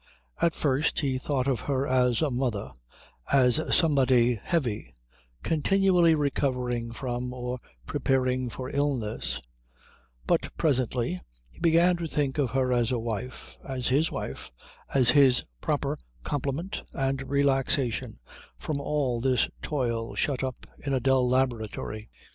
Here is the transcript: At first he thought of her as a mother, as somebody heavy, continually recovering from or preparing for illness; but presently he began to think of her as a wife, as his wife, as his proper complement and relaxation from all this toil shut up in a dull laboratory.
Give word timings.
At 0.41 0.55
first 0.55 1.01
he 1.01 1.19
thought 1.19 1.45
of 1.47 1.59
her 1.59 1.85
as 1.87 2.23
a 2.23 2.31
mother, 2.31 2.71
as 3.31 3.61
somebody 3.75 4.33
heavy, 4.41 4.95
continually 5.43 6.15
recovering 6.15 6.91
from 6.91 7.31
or 7.31 7.59
preparing 7.85 8.49
for 8.49 8.71
illness; 8.75 9.39
but 10.25 10.57
presently 10.57 11.21
he 11.51 11.59
began 11.59 11.97
to 11.97 12.07
think 12.07 12.39
of 12.39 12.49
her 12.49 12.73
as 12.73 12.91
a 12.91 12.97
wife, 12.97 13.59
as 13.63 13.89
his 13.89 14.11
wife, 14.11 14.51
as 14.91 15.11
his 15.11 15.43
proper 15.61 15.99
complement 16.23 16.81
and 16.93 17.29
relaxation 17.29 18.17
from 18.57 18.81
all 18.81 19.21
this 19.21 19.51
toil 19.61 20.15
shut 20.15 20.43
up 20.43 20.65
in 20.83 20.95
a 20.95 20.99
dull 20.99 21.29
laboratory. 21.29 22.09